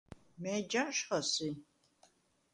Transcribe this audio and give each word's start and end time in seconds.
მა̈ჲ 0.41 0.61
ჯაჟხა 0.71 1.19
სი? 1.31 1.49